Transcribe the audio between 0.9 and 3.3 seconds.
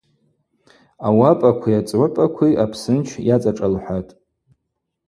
Ауапӏакви ацӏгӏвыпӏакви апсынч